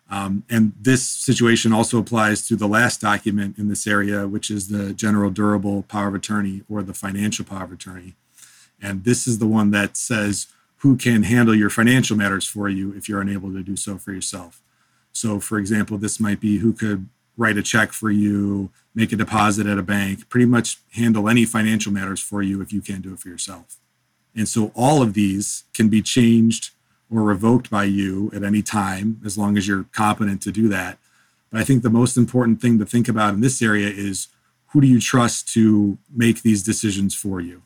Um, 0.10 0.44
and 0.50 0.74
this 0.80 1.06
situation 1.06 1.72
also 1.72 2.00
applies 2.00 2.48
to 2.48 2.56
the 2.56 2.68
last 2.68 3.00
document 3.00 3.60
in 3.60 3.68
this 3.68 3.86
area, 3.86 4.28
which 4.28 4.50
is 4.50 4.68
the 4.68 4.92
general 4.94 5.30
durable 5.30 5.84
power 5.84 6.08
of 6.08 6.16
attorney 6.16 6.64
or 6.68 6.82
the 6.82 6.96
financial 6.96 7.46
power 7.46 7.66
of 7.66 7.72
attorney. 7.72 8.16
And 8.82 9.04
this 9.04 9.28
is 9.28 9.38
the 9.38 9.48
one 9.48 9.72
that 9.72 9.96
says 9.96 10.48
who 10.78 10.98
can 10.98 11.24
handle 11.24 11.54
your 11.54 11.70
financial 11.70 12.18
matters 12.18 12.46
for 12.46 12.70
you 12.70 12.94
if 12.94 13.08
you're 13.08 13.22
unable 13.22 13.52
to 13.54 13.62
do 13.62 13.76
so 13.76 13.98
for 13.98 14.12
yourself. 14.12 14.62
So, 15.12 15.40
for 15.40 15.60
example, 15.60 15.98
this 15.98 16.20
might 16.20 16.40
be 16.40 16.58
who 16.58 16.74
could 16.74 17.08
write 17.38 17.58
a 17.58 17.64
check 17.64 17.92
for 17.92 18.10
you, 18.10 18.70
make 18.96 19.12
a 19.12 19.16
deposit 19.16 19.68
at 19.68 19.78
a 19.78 19.84
bank, 19.84 20.28
pretty 20.30 20.46
much 20.46 20.80
handle 20.94 21.30
any 21.30 21.46
financial 21.46 21.92
matters 21.92 22.22
for 22.22 22.42
you 22.42 22.62
if 22.62 22.74
you 22.74 22.82
can't 22.82 23.02
do 23.02 23.14
it 23.14 23.20
for 23.20 23.30
yourself. 23.30 23.78
And 24.36 24.48
so 24.48 24.72
all 24.76 25.02
of 25.02 25.14
these 25.14 25.66
can 25.74 25.90
be 25.90 26.02
changed 26.02 26.72
or 27.12 27.24
revoked 27.24 27.70
by 27.70 27.86
you 27.86 28.32
at 28.34 28.44
any 28.44 28.62
time, 28.62 29.20
as 29.26 29.38
long 29.38 29.58
as 29.58 29.68
you're 29.68 29.86
competent 29.92 30.42
to 30.44 30.52
do 30.52 30.68
that. 30.68 30.98
But 31.50 31.62
I 31.62 31.64
think 31.64 31.82
the 31.82 31.90
most 31.90 32.18
important 32.18 32.62
thing 32.62 32.78
to 32.80 32.86
think 32.86 33.08
about 33.08 33.34
in 33.34 33.42
this 33.42 33.62
area 33.62 33.88
is 33.88 34.28
who 34.68 34.82
do 34.82 34.88
you 34.88 35.00
trust 35.00 35.52
to 35.54 35.98
make 36.14 36.42
these 36.44 36.62
decisions 36.62 37.16
for 37.16 37.42
you? 37.42 37.64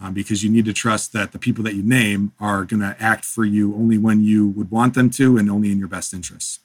Um, 0.00 0.12
because 0.12 0.42
you 0.42 0.50
need 0.50 0.64
to 0.64 0.72
trust 0.72 1.12
that 1.12 1.32
the 1.32 1.38
people 1.38 1.64
that 1.64 1.74
you 1.74 1.82
name 1.82 2.32
are 2.40 2.64
going 2.64 2.80
to 2.80 2.96
act 2.98 3.24
for 3.24 3.44
you 3.44 3.74
only 3.74 3.96
when 3.96 4.22
you 4.22 4.48
would 4.48 4.70
want 4.70 4.94
them 4.94 5.08
to 5.10 5.36
and 5.36 5.50
only 5.50 5.70
in 5.70 5.78
your 5.78 5.88
best 5.88 6.12
interests. 6.12 6.60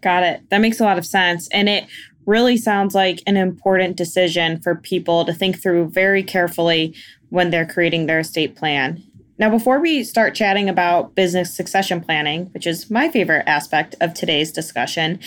Got 0.00 0.24
it. 0.24 0.42
That 0.50 0.58
makes 0.58 0.80
a 0.80 0.84
lot 0.84 0.98
of 0.98 1.06
sense. 1.06 1.48
And 1.52 1.68
it 1.68 1.86
really 2.26 2.56
sounds 2.56 2.94
like 2.94 3.20
an 3.26 3.36
important 3.36 3.96
decision 3.96 4.60
for 4.60 4.74
people 4.74 5.24
to 5.24 5.32
think 5.32 5.62
through 5.62 5.90
very 5.90 6.22
carefully 6.22 6.94
when 7.30 7.50
they're 7.50 7.66
creating 7.66 8.06
their 8.06 8.20
estate 8.20 8.56
plan. 8.56 9.02
Now, 9.42 9.50
before 9.50 9.80
we 9.80 10.04
start 10.04 10.36
chatting 10.36 10.68
about 10.68 11.16
business 11.16 11.52
succession 11.52 12.00
planning, 12.00 12.46
which 12.54 12.64
is 12.64 12.88
my 12.92 13.08
favorite 13.08 13.42
aspect 13.48 13.96
of 14.00 14.14
today's 14.14 14.52
discussion, 14.52 15.18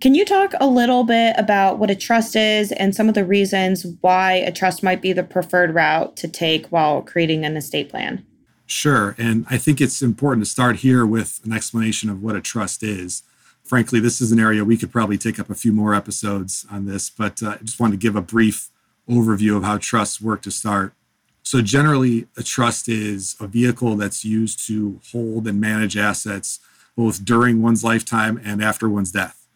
can 0.00 0.14
you 0.14 0.24
talk 0.24 0.54
a 0.60 0.68
little 0.68 1.02
bit 1.02 1.34
about 1.36 1.80
what 1.80 1.90
a 1.90 1.96
trust 1.96 2.36
is 2.36 2.70
and 2.70 2.94
some 2.94 3.08
of 3.08 3.16
the 3.16 3.24
reasons 3.24 3.84
why 4.00 4.34
a 4.34 4.52
trust 4.52 4.84
might 4.84 5.02
be 5.02 5.12
the 5.12 5.24
preferred 5.24 5.74
route 5.74 6.14
to 6.18 6.28
take 6.28 6.68
while 6.68 7.02
creating 7.02 7.44
an 7.44 7.56
estate 7.56 7.88
plan? 7.88 8.24
Sure. 8.64 9.16
And 9.18 9.44
I 9.50 9.58
think 9.58 9.80
it's 9.80 10.02
important 10.02 10.46
to 10.46 10.50
start 10.52 10.76
here 10.76 11.04
with 11.04 11.40
an 11.44 11.52
explanation 11.52 12.08
of 12.08 12.22
what 12.22 12.36
a 12.36 12.40
trust 12.40 12.84
is. 12.84 13.24
Frankly, 13.64 13.98
this 13.98 14.20
is 14.20 14.30
an 14.30 14.38
area 14.38 14.64
we 14.64 14.76
could 14.76 14.92
probably 14.92 15.18
take 15.18 15.40
up 15.40 15.50
a 15.50 15.54
few 15.56 15.72
more 15.72 15.96
episodes 15.96 16.64
on 16.70 16.86
this, 16.86 17.10
but 17.10 17.42
uh, 17.42 17.56
I 17.60 17.64
just 17.64 17.80
wanted 17.80 18.00
to 18.00 18.06
give 18.06 18.14
a 18.14 18.22
brief 18.22 18.68
overview 19.10 19.56
of 19.56 19.64
how 19.64 19.78
trusts 19.78 20.20
work 20.20 20.42
to 20.42 20.52
start. 20.52 20.94
So, 21.44 21.60
generally, 21.60 22.26
a 22.38 22.42
trust 22.42 22.88
is 22.88 23.36
a 23.38 23.46
vehicle 23.46 23.96
that's 23.96 24.24
used 24.24 24.66
to 24.66 24.98
hold 25.12 25.46
and 25.46 25.60
manage 25.60 25.96
assets 25.96 26.58
both 26.96 27.24
during 27.24 27.60
one's 27.60 27.84
lifetime 27.84 28.40
and 28.42 28.64
after 28.64 28.88
one's 28.88 29.12
death. 29.12 29.46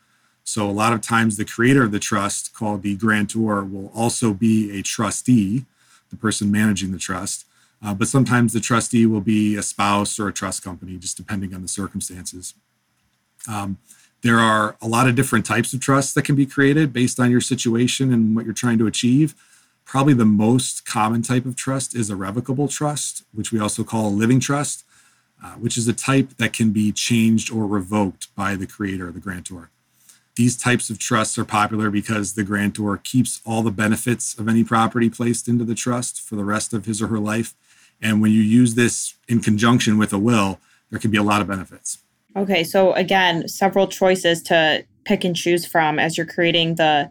So, 0.45 0.69
a 0.69 0.71
lot 0.71 0.93
of 0.93 1.01
times, 1.01 1.37
the 1.37 1.47
creator 1.47 1.85
of 1.85 1.91
the 1.91 1.99
trust, 1.99 2.55
called 2.55 2.83
the 2.83 2.95
grantor, 2.95 3.65
will 3.65 3.91
also 3.95 4.35
be 4.35 4.79
a 4.79 4.83
trustee, 4.83 5.65
the 6.11 6.17
person 6.17 6.53
managing 6.53 6.93
the 6.93 6.99
trust. 6.99 7.47
Uh, 7.83 7.95
but 7.95 8.09
sometimes 8.09 8.53
the 8.53 8.61
trustee 8.61 9.07
will 9.07 9.23
be 9.23 9.57
a 9.57 9.63
spouse 9.63 10.19
or 10.19 10.29
a 10.29 10.33
trust 10.33 10.63
company, 10.63 10.99
just 10.99 11.17
depending 11.17 11.55
on 11.55 11.63
the 11.63 11.69
circumstances. 11.69 12.53
Um, 13.49 13.79
there 14.23 14.39
are 14.39 14.77
a 14.83 14.89
lot 14.89 15.09
of 15.09 15.15
different 15.15 15.47
types 15.47 15.73
of 15.73 15.81
trusts 15.81 16.13
that 16.15 16.25
can 16.25 16.35
be 16.35 16.45
created 16.45 16.93
based 16.93 17.19
on 17.19 17.31
your 17.31 17.41
situation 17.41 18.13
and 18.13 18.37
what 18.37 18.45
you're 18.45 18.53
trying 18.53 18.79
to 18.79 18.87
achieve. 18.87 19.35
Probably 19.89 20.13
the 20.13 20.27
most 20.27 20.85
common 20.85 21.23
type 21.23 21.47
of 21.47 21.57
trust 21.57 21.97
is 21.97 22.11
a 22.11 22.15
revocable 22.15 22.69
trust, 22.69 23.25
which 23.33 23.53
we 23.53 23.59
also 23.59 23.83
call 23.83 24.09
a 24.09 24.11
living 24.11 24.39
trust, 24.39 24.85
uh, 25.43 25.53
which 25.53 25.79
is 25.79 25.89
a 25.89 25.95
type 25.95 26.37
that 26.37 26.53
can 26.53 26.73
be 26.73 26.93
changed 26.93 27.51
or 27.51 27.67
revoked 27.67 28.35
by 28.37 28.55
the 28.55 28.67
creator, 28.67 29.11
the 29.11 29.19
grantor. 29.19 29.71
These 30.37 30.59
types 30.59 30.91
of 30.91 30.99
trusts 30.99 31.39
are 31.39 31.45
popular 31.47 31.89
because 31.89 32.35
the 32.35 32.45
grantor 32.45 32.99
keeps 32.99 33.41
all 33.47 33.63
the 33.63 33.71
benefits 33.71 34.39
of 34.39 34.47
any 34.47 34.63
property 34.63 35.09
placed 35.09 35.49
into 35.49 35.65
the 35.65 35.75
trust 35.75 36.21
for 36.21 36.37
the 36.37 36.45
rest 36.45 36.75
of 36.75 36.85
his 36.85 37.01
or 37.01 37.07
her 37.07 37.19
life. 37.19 37.55
And 38.03 38.21
when 38.21 38.31
you 38.31 38.43
use 38.43 38.75
this 38.75 39.15
in 39.27 39.41
conjunction 39.41 39.97
with 39.97 40.13
a 40.13 40.19
will, 40.19 40.61
there 40.91 41.01
can 41.01 41.11
be 41.11 41.17
a 41.17 41.23
lot 41.23 41.41
of 41.41 41.49
benefits. 41.49 42.01
Okay, 42.37 42.63
so 42.63 42.93
again, 42.93 43.49
several 43.49 43.87
choices 43.87 44.43
to 44.43 44.85
pick 45.05 45.25
and 45.25 45.35
choose 45.35 45.65
from 45.65 45.99
as 45.99 46.19
you're 46.19 46.27
creating 46.27 46.75
the 46.75 47.11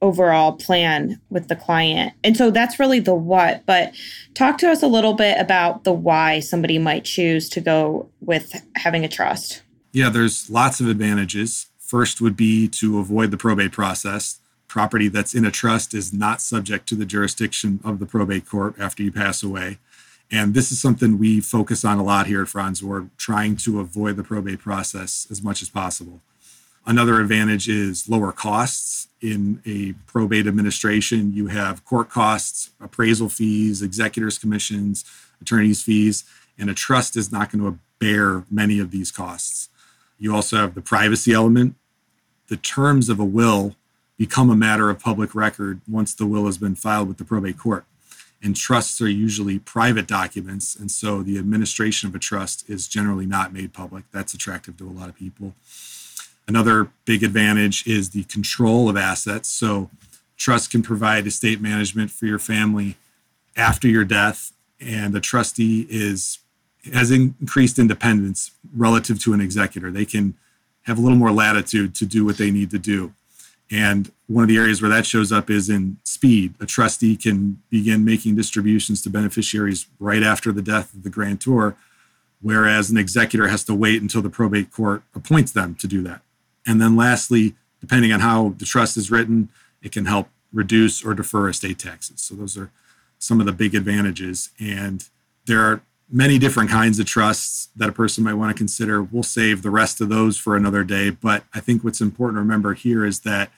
overall 0.00 0.52
plan 0.52 1.20
with 1.30 1.48
the 1.48 1.56
client. 1.56 2.12
And 2.22 2.36
so 2.36 2.50
that's 2.50 2.78
really 2.78 3.00
the 3.00 3.14
what, 3.14 3.64
but 3.66 3.94
talk 4.34 4.58
to 4.58 4.70
us 4.70 4.82
a 4.82 4.86
little 4.86 5.14
bit 5.14 5.38
about 5.40 5.84
the 5.84 5.92
why 5.92 6.40
somebody 6.40 6.78
might 6.78 7.04
choose 7.04 7.48
to 7.50 7.60
go 7.60 8.08
with 8.20 8.52
having 8.76 9.04
a 9.04 9.08
trust. 9.08 9.62
Yeah, 9.92 10.10
there's 10.10 10.48
lots 10.50 10.80
of 10.80 10.88
advantages. 10.88 11.66
First 11.78 12.20
would 12.20 12.36
be 12.36 12.68
to 12.68 12.98
avoid 12.98 13.30
the 13.30 13.36
probate 13.36 13.72
process. 13.72 14.38
Property 14.68 15.08
that's 15.08 15.34
in 15.34 15.44
a 15.44 15.50
trust 15.50 15.94
is 15.94 16.12
not 16.12 16.42
subject 16.42 16.86
to 16.90 16.94
the 16.94 17.06
jurisdiction 17.06 17.80
of 17.82 17.98
the 17.98 18.06
probate 18.06 18.46
court 18.46 18.74
after 18.78 19.02
you 19.02 19.10
pass 19.10 19.42
away. 19.42 19.78
And 20.30 20.52
this 20.52 20.70
is 20.70 20.80
something 20.80 21.18
we 21.18 21.40
focus 21.40 21.84
on 21.84 21.98
a 21.98 22.04
lot 22.04 22.26
here 22.26 22.42
at 22.42 22.48
Frantz 22.48 22.82
We're 22.82 23.06
trying 23.16 23.56
to 23.56 23.80
avoid 23.80 24.16
the 24.16 24.22
probate 24.22 24.58
process 24.58 25.26
as 25.30 25.42
much 25.42 25.62
as 25.62 25.70
possible. 25.70 26.20
Another 26.86 27.20
advantage 27.20 27.68
is 27.68 28.08
lower 28.08 28.32
costs. 28.32 29.07
In 29.20 29.60
a 29.66 29.94
probate 30.06 30.46
administration, 30.46 31.32
you 31.32 31.48
have 31.48 31.84
court 31.84 32.08
costs, 32.08 32.70
appraisal 32.80 33.28
fees, 33.28 33.82
executors' 33.82 34.38
commissions, 34.38 35.04
attorneys' 35.40 35.82
fees, 35.82 36.24
and 36.58 36.70
a 36.70 36.74
trust 36.74 37.16
is 37.16 37.32
not 37.32 37.50
going 37.50 37.64
to 37.64 37.78
bear 37.98 38.44
many 38.50 38.78
of 38.78 38.90
these 38.90 39.10
costs. 39.10 39.68
You 40.18 40.34
also 40.34 40.56
have 40.58 40.74
the 40.74 40.80
privacy 40.80 41.32
element. 41.32 41.74
The 42.48 42.56
terms 42.56 43.08
of 43.08 43.18
a 43.18 43.24
will 43.24 43.74
become 44.16 44.50
a 44.50 44.56
matter 44.56 44.90
of 44.90 45.00
public 45.00 45.34
record 45.34 45.80
once 45.88 46.14
the 46.14 46.26
will 46.26 46.46
has 46.46 46.58
been 46.58 46.74
filed 46.74 47.08
with 47.08 47.18
the 47.18 47.24
probate 47.24 47.58
court 47.58 47.84
and 48.42 48.54
trusts 48.54 49.00
are 49.00 49.08
usually 49.08 49.58
private 49.58 50.06
documents. 50.06 50.76
And 50.76 50.90
so 50.90 51.22
the 51.22 51.38
administration 51.38 52.08
of 52.08 52.14
a 52.14 52.18
trust 52.18 52.68
is 52.68 52.86
generally 52.86 53.26
not 53.26 53.52
made 53.52 53.72
public. 53.72 54.04
That's 54.12 54.34
attractive 54.34 54.76
to 54.78 54.88
a 54.88 54.90
lot 54.90 55.08
of 55.08 55.16
people. 55.16 55.54
Another 56.48 56.90
big 57.04 57.22
advantage 57.22 57.86
is 57.86 58.10
the 58.10 58.24
control 58.24 58.88
of 58.88 58.96
assets. 58.96 59.50
So 59.50 59.90
trust 60.38 60.70
can 60.70 60.82
provide 60.82 61.26
estate 61.26 61.60
management 61.60 62.10
for 62.10 62.24
your 62.24 62.38
family 62.38 62.96
after 63.54 63.86
your 63.86 64.04
death, 64.04 64.52
and 64.80 65.12
the 65.12 65.20
trustee 65.20 65.86
is 65.90 66.38
has 66.94 67.10
increased 67.10 67.78
independence 67.78 68.52
relative 68.74 69.20
to 69.20 69.34
an 69.34 69.40
executor. 69.40 69.90
They 69.90 70.06
can 70.06 70.34
have 70.82 70.96
a 70.96 71.02
little 71.02 71.18
more 71.18 71.32
latitude 71.32 71.94
to 71.96 72.06
do 72.06 72.24
what 72.24 72.38
they 72.38 72.50
need 72.50 72.70
to 72.70 72.78
do. 72.78 73.12
And 73.70 74.10
one 74.26 74.44
of 74.44 74.48
the 74.48 74.56
areas 74.56 74.80
where 74.80 74.88
that 74.88 75.04
shows 75.04 75.30
up 75.30 75.50
is 75.50 75.68
in 75.68 75.98
speed. 76.04 76.54
A 76.60 76.66
trustee 76.66 77.16
can 77.16 77.60
begin 77.68 78.06
making 78.06 78.36
distributions 78.36 79.02
to 79.02 79.10
beneficiaries 79.10 79.86
right 79.98 80.22
after 80.22 80.50
the 80.50 80.62
death 80.62 80.94
of 80.94 81.02
the 81.02 81.10
grantor, 81.10 81.76
whereas 82.40 82.90
an 82.90 82.96
executor 82.96 83.48
has 83.48 83.64
to 83.64 83.74
wait 83.74 84.00
until 84.00 84.22
the 84.22 84.30
probate 84.30 84.70
court 84.70 85.02
appoints 85.14 85.52
them 85.52 85.74
to 85.74 85.86
do 85.86 86.00
that. 86.02 86.22
And 86.68 86.80
then 86.80 86.96
lastly, 86.96 87.54
depending 87.80 88.12
on 88.12 88.20
how 88.20 88.54
the 88.58 88.66
trust 88.66 88.98
is 88.98 89.10
written, 89.10 89.48
it 89.82 89.90
can 89.90 90.04
help 90.04 90.28
reduce 90.52 91.02
or 91.04 91.14
defer 91.14 91.48
estate 91.48 91.78
taxes. 91.78 92.20
So 92.20 92.34
those 92.34 92.58
are 92.58 92.70
some 93.18 93.40
of 93.40 93.46
the 93.46 93.52
big 93.52 93.74
advantages. 93.74 94.50
And 94.60 95.08
there 95.46 95.62
are 95.62 95.80
many 96.10 96.38
different 96.38 96.70
kinds 96.70 96.98
of 96.98 97.06
trusts 97.06 97.68
that 97.74 97.88
a 97.88 97.92
person 97.92 98.22
might 98.22 98.34
want 98.34 98.54
to 98.54 98.58
consider. 98.58 99.02
We'll 99.02 99.22
save 99.22 99.62
the 99.62 99.70
rest 99.70 100.00
of 100.00 100.10
those 100.10 100.36
for 100.36 100.56
another 100.56 100.84
day. 100.84 101.08
But 101.10 101.44
I 101.54 101.60
think 101.60 101.82
what's 101.82 102.02
important 102.02 102.36
to 102.36 102.40
remember 102.40 102.74
here 102.74 103.04
is 103.04 103.20
that 103.20 103.50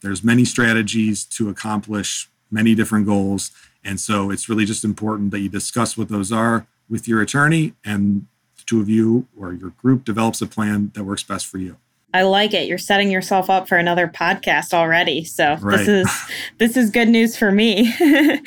there's 0.00 0.24
many 0.24 0.44
strategies 0.44 1.24
to 1.24 1.50
accomplish 1.50 2.30
many 2.50 2.74
different 2.74 3.04
goals. 3.04 3.50
And 3.84 4.00
so 4.00 4.30
it's 4.30 4.48
really 4.48 4.64
just 4.64 4.84
important 4.84 5.32
that 5.32 5.40
you 5.40 5.50
discuss 5.50 5.98
what 5.98 6.08
those 6.08 6.32
are 6.32 6.66
with 6.88 7.06
your 7.06 7.20
attorney 7.20 7.74
and 7.84 8.26
the 8.56 8.62
two 8.64 8.80
of 8.80 8.88
you 8.88 9.26
or 9.38 9.52
your 9.52 9.70
group 9.70 10.04
develops 10.04 10.40
a 10.40 10.46
plan 10.46 10.92
that 10.94 11.04
works 11.04 11.22
best 11.22 11.46
for 11.46 11.58
you. 11.58 11.76
I 12.14 12.22
like 12.22 12.54
it. 12.54 12.66
You're 12.66 12.78
setting 12.78 13.10
yourself 13.10 13.50
up 13.50 13.68
for 13.68 13.76
another 13.76 14.08
podcast 14.08 14.72
already. 14.72 15.24
So 15.24 15.56
right. 15.56 15.76
this 15.76 15.88
is 15.88 16.10
this 16.58 16.76
is 16.76 16.90
good 16.90 17.08
news 17.08 17.36
for 17.36 17.52
me. 17.52 17.92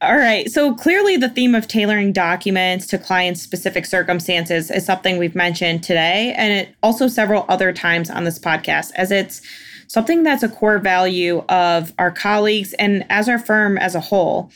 All 0.00 0.16
right. 0.16 0.50
So 0.50 0.74
clearly 0.74 1.16
the 1.16 1.28
theme 1.28 1.54
of 1.54 1.68
tailoring 1.68 2.12
documents 2.12 2.86
to 2.88 2.98
clients' 2.98 3.42
specific 3.42 3.84
circumstances 3.84 4.70
is 4.70 4.86
something 4.86 5.18
we've 5.18 5.34
mentioned 5.34 5.82
today 5.82 6.34
and 6.36 6.52
it 6.52 6.74
also 6.82 7.08
several 7.08 7.44
other 7.48 7.72
times 7.72 8.08
on 8.08 8.24
this 8.24 8.38
podcast 8.38 8.92
as 8.96 9.10
it's 9.10 9.42
something 9.86 10.22
that's 10.22 10.42
a 10.42 10.48
core 10.48 10.78
value 10.78 11.44
of 11.48 11.92
our 11.98 12.10
colleagues 12.10 12.72
and 12.74 13.04
as 13.10 13.28
our 13.28 13.38
firm 13.38 13.76
as 13.76 13.94
a 13.94 14.00
whole. 14.00 14.50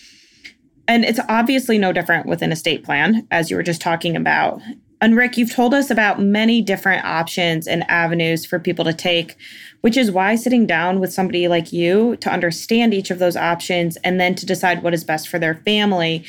And 0.87 1.05
it's 1.05 1.21
obviously 1.29 1.77
no 1.77 1.93
different 1.93 2.25
with 2.25 2.41
an 2.41 2.51
estate 2.51 2.83
plan, 2.83 3.27
as 3.31 3.51
you 3.51 3.57
were 3.57 3.63
just 3.63 3.83
talking 3.83 4.17
about. 4.17 4.63
And 5.01 5.17
Rick, 5.17 5.37
you've 5.37 5.55
told 5.55 5.75
us 5.75 5.91
about 5.91 6.21
many 6.21 6.61
different 6.61 7.05
options 7.05 7.69
and 7.69 7.89
avenues 7.89 8.45
for 8.45 8.59
people 8.59 8.85
to 8.85 8.93
take, 8.93 9.37
which 9.81 9.97
is 9.97 10.11
why 10.11 10.35
sitting 10.35 10.67
down 10.67 10.99
with 10.99 11.13
somebody 11.13 11.47
like 11.47 11.73
you 11.73 12.17
to 12.17 12.31
understand 12.31 12.93
each 12.93 13.11
of 13.11 13.21
those 13.21 13.37
options 13.37 13.97
and 13.99 14.21
then 14.21 14.35
to 14.35 14.47
decide 14.47 14.83
what 14.83 14.95
is 14.95 15.05
best 15.05 15.29
for 15.29 15.39
their 15.39 15.55
family 15.55 16.25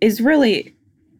is 0.00 0.20
really 0.20 0.76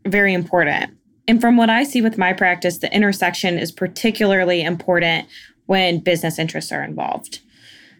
very 0.06 0.32
important. 0.32 0.96
And 1.26 1.40
from 1.40 1.56
what 1.56 1.70
I 1.70 1.82
see 1.82 2.02
with 2.02 2.18
my 2.18 2.32
practice, 2.32 2.78
the 2.78 2.94
intersection 2.94 3.58
is 3.58 3.72
particularly 3.72 4.62
important 4.62 5.26
when 5.66 5.98
business 5.98 6.38
interests 6.38 6.70
are 6.70 6.84
involved. 6.84 7.40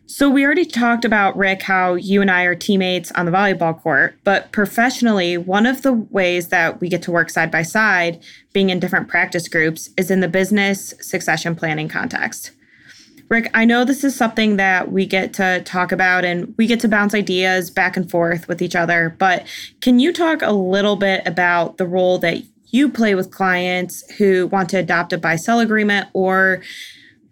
So, 0.09 0.31
we 0.31 0.45
already 0.45 0.65
talked 0.65 1.05
about, 1.05 1.37
Rick, 1.37 1.63
how 1.63 1.95
you 1.95 2.23
and 2.23 2.31
I 2.31 2.45
are 2.45 2.55
teammates 2.55 3.11
on 3.13 3.27
the 3.27 3.33
volleyball 3.33 3.81
court, 3.83 4.17
but 4.23 4.53
professionally, 4.53 5.37
one 5.37 5.67
of 5.67 5.83
the 5.83 5.93
ways 5.93 6.49
that 6.49 6.81
we 6.81 6.89
get 6.89 7.03
to 7.03 7.11
work 7.11 7.29
side 7.29 7.51
by 7.51 7.63
side, 7.63 8.23
being 8.53 8.71
in 8.71 8.79
different 8.79 9.09
practice 9.09 9.49
groups, 9.49 9.91
is 9.97 10.09
in 10.09 10.21
the 10.21 10.29
business 10.29 10.95
succession 11.01 11.57
planning 11.57 11.89
context. 11.89 12.53
Rick, 13.29 13.51
I 13.53 13.65
know 13.65 13.85
this 13.85 14.05
is 14.05 14.15
something 14.15 14.57
that 14.59 14.93
we 14.93 15.07
get 15.07 15.35
to 15.35 15.61
talk 15.65 15.91
about 15.91 16.25
and 16.25 16.55
we 16.57 16.69
get 16.69 16.79
to 16.81 16.89
bounce 16.89 17.13
ideas 17.13 17.73
back 17.73 17.97
and 17.97 18.09
forth 18.09 18.47
with 18.47 18.63
each 18.63 18.77
other, 18.77 19.17
but 19.19 19.45
can 19.81 19.99
you 19.99 20.13
talk 20.13 20.41
a 20.41 20.53
little 20.53 20.95
bit 20.95 21.27
about 21.27 21.79
the 21.79 21.87
role 21.87 22.19
that 22.19 22.45
you 22.67 22.89
play 22.89 23.17
with 23.17 23.33
clients 23.33 24.09
who 24.13 24.47
want 24.47 24.69
to 24.69 24.79
adopt 24.79 25.13
a 25.13 25.19
buy 25.19 25.35
sell 25.35 25.59
agreement 25.59 26.09
or 26.13 26.63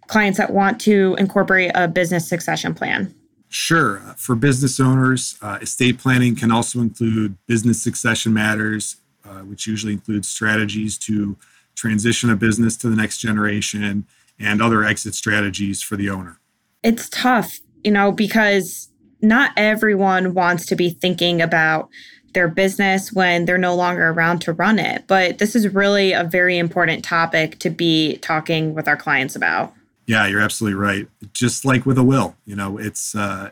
clients 0.07 0.39
that 0.39 0.53
want 0.53 0.81
to 0.83 1.17
incorporate 1.19 1.73
a 1.75 1.89
business 1.89 2.29
succession 2.29 2.75
plan? 2.75 3.15
Sure. 3.49 4.01
For 4.17 4.35
business 4.35 4.81
owners, 4.81 5.39
uh, 5.41 5.59
estate 5.63 5.99
planning 5.99 6.35
can 6.35 6.51
also 6.51 6.81
include 6.81 7.37
business 7.47 7.81
succession 7.81 8.33
matters, 8.33 8.97
uh, 9.25 9.41
which 9.41 9.67
usually 9.67 9.93
includes 9.93 10.27
strategies 10.27 10.99
to 10.99 11.37
transition 11.77 12.31
a 12.31 12.37
business 12.37 12.77
to 12.79 12.89
the 12.89 12.97
next 12.97 13.19
generation 13.19 14.07
and 14.39 14.63
other 14.63 14.85
exit 14.85 15.15
strategies 15.15 15.83
for 15.83 15.97
the 15.97 16.11
owner. 16.11 16.41
It's 16.83 17.09
tough, 17.09 17.61
you 17.85 17.93
know, 17.93 18.11
because 18.11 18.91
not 19.21 19.53
everyone 19.57 20.35
wants 20.35 20.67
to 20.67 20.77
be 20.77 20.91
thinking 20.91 21.41
about 21.41 21.89
their 22.35 22.49
business 22.49 23.13
when 23.13 23.45
they're 23.45 23.57
no 23.57 23.75
longer 23.75 24.09
around 24.09 24.41
to 24.41 24.53
run 24.53 24.79
it. 24.79 25.05
But 25.07 25.39
this 25.39 25.55
is 25.55 25.69
really 25.69 26.13
a 26.13 26.25
very 26.25 26.59
important 26.59 27.05
topic 27.05 27.59
to 27.61 27.71
be 27.71 28.17
talking 28.17 28.75
with 28.75 28.89
our 28.89 28.97
clients 28.97 29.37
about. 29.37 29.73
Yeah, 30.07 30.27
you're 30.27 30.41
absolutely 30.41 30.79
right. 30.79 31.09
Just 31.33 31.65
like 31.65 31.87
with 31.87 31.97
a 31.97 32.03
will, 32.03 32.37
you 32.45 32.55
know, 32.55 32.79
it's 32.79 33.15
uh, 33.15 33.51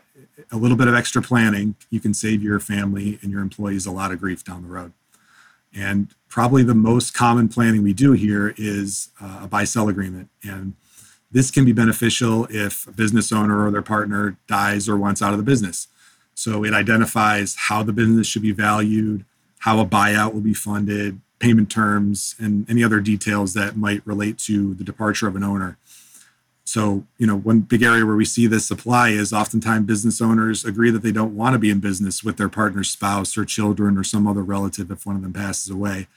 a 0.51 0.57
little 0.57 0.77
bit 0.77 0.87
of 0.87 0.93
extra 0.93 1.21
planning. 1.21 1.75
You 1.89 1.99
can 1.99 2.13
save 2.13 2.43
your 2.43 2.59
family 2.59 3.17
and 3.21 3.31
your 3.31 3.41
employees 3.41 3.85
a 3.85 3.91
lot 3.91 4.11
of 4.11 4.19
grief 4.19 4.43
down 4.43 4.61
the 4.61 4.69
road. 4.69 4.93
And 5.75 6.13
probably 6.29 6.61
the 6.61 6.75
most 6.75 7.13
common 7.13 7.49
planning 7.49 7.81
we 7.81 7.93
do 7.93 8.11
here 8.11 8.53
is 8.57 9.09
uh, 9.19 9.41
a 9.43 9.47
buy 9.47 9.63
sell 9.63 9.89
agreement. 9.89 10.29
And 10.43 10.75
this 11.31 11.49
can 11.49 11.65
be 11.65 11.73
beneficial 11.73 12.45
if 12.51 12.87
a 12.87 12.91
business 12.91 13.31
owner 13.31 13.65
or 13.65 13.71
their 13.71 13.81
partner 13.81 14.37
dies 14.47 14.87
or 14.87 14.95
wants 14.95 15.21
out 15.21 15.31
of 15.31 15.39
the 15.39 15.43
business. 15.43 15.87
So 16.35 16.63
it 16.63 16.73
identifies 16.73 17.55
how 17.55 17.81
the 17.81 17.93
business 17.93 18.27
should 18.27 18.43
be 18.43 18.51
valued, 18.51 19.25
how 19.59 19.79
a 19.79 19.85
buyout 19.85 20.33
will 20.33 20.41
be 20.41 20.53
funded, 20.53 21.19
payment 21.39 21.71
terms, 21.71 22.35
and 22.39 22.69
any 22.69 22.83
other 22.83 22.99
details 22.99 23.53
that 23.55 23.75
might 23.75 24.05
relate 24.05 24.37
to 24.39 24.75
the 24.75 24.83
departure 24.83 25.27
of 25.27 25.35
an 25.35 25.43
owner. 25.43 25.77
So, 26.73 27.05
you 27.19 27.27
know, 27.27 27.37
one 27.37 27.59
big 27.59 27.83
area 27.83 28.03
where 28.03 28.15
we 28.15 28.25
see 28.25 28.47
this 28.47 28.71
apply 28.71 29.09
is 29.09 29.31
oftentimes 29.31 29.85
business 29.85 30.19
owners 30.19 30.65
agree 30.65 30.89
that 30.89 31.03
they 31.03 31.11
don't 31.11 31.35
want 31.35 31.53
to 31.53 31.59
be 31.59 31.69
in 31.69 31.79
business 31.79 32.23
with 32.23 32.37
their 32.37 32.49
partner's 32.49 32.89
spouse 32.89 33.37
or 33.37 33.45
children 33.45 33.95
or 33.95 34.03
some 34.03 34.25
other 34.25 34.41
relative 34.41 34.89
if 34.89 35.05
one 35.05 35.15
of 35.15 35.21
them 35.21 35.33
passes 35.33 35.69
away. 35.69 36.07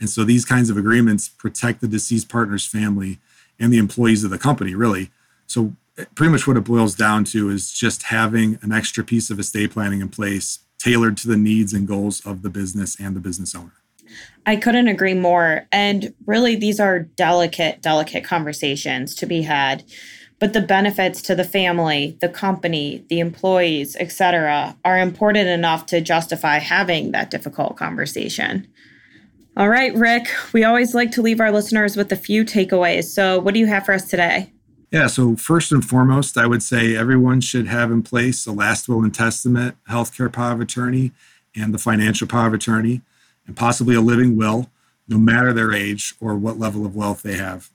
And 0.00 0.08
so 0.08 0.24
these 0.24 0.46
kinds 0.46 0.70
of 0.70 0.78
agreements 0.78 1.28
protect 1.28 1.82
the 1.82 1.88
deceased 1.88 2.30
partner's 2.30 2.64
family 2.64 3.18
and 3.60 3.70
the 3.70 3.76
employees 3.76 4.24
of 4.24 4.30
the 4.30 4.38
company, 4.38 4.74
really. 4.74 5.10
So, 5.46 5.74
eh, 5.98 6.06
pretty 6.14 6.32
much 6.32 6.46
what 6.46 6.56
it 6.56 6.64
boils 6.64 6.94
down 6.94 7.24
to 7.24 7.50
is 7.50 7.70
just 7.70 8.04
having 8.04 8.58
an 8.62 8.72
extra 8.72 9.04
piece 9.04 9.28
of 9.28 9.38
estate 9.38 9.72
planning 9.72 10.00
in 10.00 10.08
place 10.08 10.60
tailored 10.78 11.18
to 11.18 11.28
the 11.28 11.36
needs 11.36 11.74
and 11.74 11.86
goals 11.86 12.24
of 12.24 12.40
the 12.40 12.48
business 12.48 12.98
and 12.98 13.14
the 13.14 13.20
business 13.20 13.54
owner. 13.54 13.74
I 14.46 14.56
couldn't 14.56 14.88
agree 14.88 15.14
more. 15.14 15.66
And 15.72 16.14
really, 16.26 16.56
these 16.56 16.80
are 16.80 17.00
delicate, 17.00 17.82
delicate 17.82 18.24
conversations 18.24 19.14
to 19.16 19.26
be 19.26 19.42
had. 19.42 19.84
But 20.38 20.52
the 20.52 20.60
benefits 20.60 21.20
to 21.22 21.34
the 21.34 21.44
family, 21.44 22.16
the 22.20 22.28
company, 22.28 23.04
the 23.08 23.20
employees, 23.20 23.96
etc., 23.96 24.76
are 24.84 24.98
important 24.98 25.48
enough 25.48 25.86
to 25.86 26.00
justify 26.00 26.58
having 26.58 27.10
that 27.10 27.30
difficult 27.30 27.76
conversation. 27.76 28.66
All 29.56 29.68
right, 29.68 29.92
Rick, 29.94 30.28
we 30.52 30.62
always 30.62 30.94
like 30.94 31.10
to 31.12 31.22
leave 31.22 31.40
our 31.40 31.50
listeners 31.50 31.96
with 31.96 32.12
a 32.12 32.16
few 32.16 32.44
takeaways. 32.44 33.04
So, 33.04 33.40
what 33.40 33.52
do 33.52 33.60
you 33.60 33.66
have 33.66 33.84
for 33.84 33.92
us 33.92 34.08
today? 34.08 34.52
Yeah, 34.90 35.08
so 35.08 35.36
first 35.36 35.72
and 35.72 35.84
foremost, 35.84 36.38
I 36.38 36.46
would 36.46 36.62
say 36.62 36.96
everyone 36.96 37.42
should 37.42 37.66
have 37.66 37.90
in 37.90 38.02
place 38.02 38.46
a 38.46 38.52
last 38.52 38.88
will 38.88 39.02
and 39.02 39.12
testament, 39.12 39.76
healthcare 39.90 40.32
power 40.32 40.52
of 40.52 40.60
attorney, 40.60 41.12
and 41.54 41.74
the 41.74 41.78
financial 41.78 42.26
power 42.26 42.46
of 42.46 42.54
attorney 42.54 43.02
and 43.48 43.56
possibly 43.56 43.96
a 43.96 44.00
living 44.00 44.36
will, 44.36 44.70
no 45.08 45.18
matter 45.18 45.52
their 45.52 45.72
age 45.72 46.14
or 46.20 46.36
what 46.36 46.58
level 46.58 46.86
of 46.86 46.94
wealth 46.94 47.22
they 47.22 47.36
have. 47.36 47.70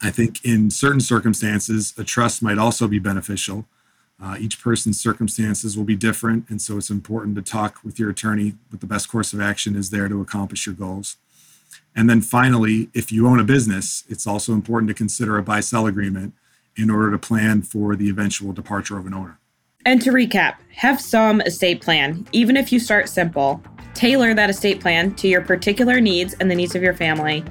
I 0.00 0.10
think 0.10 0.44
in 0.44 0.70
certain 0.70 1.00
circumstances, 1.00 1.92
a 1.98 2.04
trust 2.04 2.40
might 2.40 2.58
also 2.58 2.86
be 2.86 3.00
beneficial. 3.00 3.66
Uh, 4.22 4.36
each 4.38 4.60
person's 4.62 5.00
circumstances 5.00 5.76
will 5.76 5.84
be 5.84 5.96
different, 5.96 6.48
and 6.48 6.62
so 6.62 6.76
it's 6.76 6.90
important 6.90 7.34
to 7.36 7.42
talk 7.42 7.80
with 7.82 7.98
your 7.98 8.10
attorney 8.10 8.54
what 8.68 8.80
the 8.80 8.86
best 8.86 9.08
course 9.08 9.32
of 9.32 9.40
action 9.40 9.74
is 9.74 9.90
there 9.90 10.08
to 10.08 10.20
accomplish 10.20 10.66
your 10.66 10.74
goals. 10.74 11.16
And 11.96 12.08
then 12.08 12.20
finally, 12.20 12.90
if 12.94 13.10
you 13.10 13.26
own 13.26 13.40
a 13.40 13.44
business, 13.44 14.04
it's 14.08 14.26
also 14.26 14.52
important 14.52 14.88
to 14.88 14.94
consider 14.94 15.36
a 15.36 15.42
buy 15.42 15.60
sell 15.60 15.86
agreement 15.86 16.34
in 16.76 16.90
order 16.90 17.10
to 17.10 17.18
plan 17.18 17.62
for 17.62 17.96
the 17.96 18.08
eventual 18.08 18.52
departure 18.52 18.98
of 18.98 19.06
an 19.06 19.14
owner. 19.14 19.38
And 19.84 20.00
to 20.02 20.10
recap, 20.10 20.56
have 20.76 21.00
some 21.00 21.40
estate 21.40 21.80
plan, 21.80 22.26
even 22.32 22.56
if 22.56 22.72
you 22.72 22.78
start 22.78 23.08
simple. 23.08 23.62
Tailor 23.98 24.32
that 24.34 24.48
estate 24.48 24.80
plan 24.80 25.12
to 25.16 25.26
your 25.26 25.40
particular 25.40 26.00
needs 26.00 26.32
and 26.34 26.48
the 26.48 26.54
needs 26.54 26.76
of 26.76 26.84
your 26.84 26.94
family. 26.94 27.42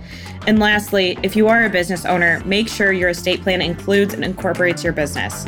And 0.48 0.60
lastly, 0.60 1.20
if 1.22 1.36
you 1.36 1.50
are 1.50 1.66
a 1.66 1.70
business 1.70 2.06
owner, 2.06 2.42
make 2.46 2.70
sure 2.70 2.94
your 2.94 3.10
estate 3.10 3.42
plan 3.42 3.62
includes 3.62 4.14
and 4.14 4.24
incorporates 4.24 4.82
your 4.82 4.94
business. 4.94 5.44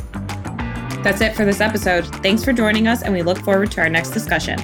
That's 1.01 1.21
it 1.21 1.37
for 1.37 1.45
this 1.45 1.61
episode. 1.61 2.05
Thanks 2.17 2.43
for 2.43 2.51
joining 2.51 2.85
us, 2.85 3.01
and 3.01 3.13
we 3.13 3.21
look 3.21 3.37
forward 3.37 3.71
to 3.71 3.79
our 3.79 3.87
next 3.87 4.09
discussion. 4.09 4.59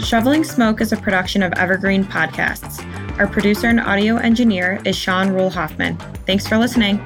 Shoveling 0.00 0.44
Smoke 0.44 0.80
is 0.80 0.92
a 0.92 0.96
production 0.98 1.42
of 1.42 1.52
Evergreen 1.54 2.04
Podcasts. 2.04 2.80
Our 3.18 3.26
producer 3.26 3.66
and 3.66 3.80
audio 3.80 4.18
engineer 4.18 4.80
is 4.84 4.94
Sean 4.94 5.30
Rule 5.30 5.50
Hoffman. 5.50 5.96
Thanks 6.26 6.46
for 6.46 6.58
listening. 6.58 7.04